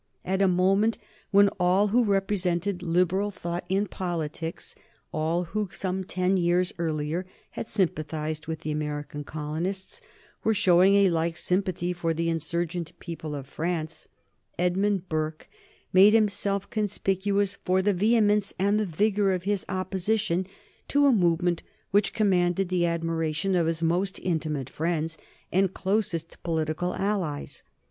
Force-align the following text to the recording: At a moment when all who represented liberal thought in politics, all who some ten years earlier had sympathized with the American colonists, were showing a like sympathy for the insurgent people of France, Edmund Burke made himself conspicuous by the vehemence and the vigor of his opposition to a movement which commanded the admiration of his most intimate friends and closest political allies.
At 0.25 0.41
a 0.41 0.47
moment 0.47 0.97
when 1.29 1.49
all 1.59 1.89
who 1.89 2.03
represented 2.03 2.81
liberal 2.81 3.29
thought 3.29 3.65
in 3.69 3.85
politics, 3.85 4.73
all 5.13 5.43
who 5.43 5.69
some 5.71 6.03
ten 6.05 6.37
years 6.37 6.73
earlier 6.79 7.27
had 7.51 7.67
sympathized 7.67 8.47
with 8.47 8.61
the 8.61 8.71
American 8.71 9.23
colonists, 9.23 10.01
were 10.43 10.55
showing 10.55 10.95
a 10.95 11.11
like 11.11 11.37
sympathy 11.37 11.93
for 11.93 12.15
the 12.15 12.29
insurgent 12.29 12.93
people 12.97 13.35
of 13.35 13.45
France, 13.45 14.07
Edmund 14.57 15.07
Burke 15.07 15.47
made 15.93 16.13
himself 16.15 16.67
conspicuous 16.71 17.57
by 17.57 17.83
the 17.83 17.93
vehemence 17.93 18.55
and 18.57 18.79
the 18.79 18.87
vigor 18.87 19.31
of 19.33 19.43
his 19.43 19.67
opposition 19.69 20.47
to 20.87 21.05
a 21.05 21.11
movement 21.13 21.61
which 21.91 22.11
commanded 22.11 22.69
the 22.69 22.87
admiration 22.87 23.53
of 23.53 23.67
his 23.67 23.83
most 23.83 24.17
intimate 24.23 24.67
friends 24.67 25.19
and 25.51 25.75
closest 25.75 26.41
political 26.41 26.95
allies. 26.95 27.61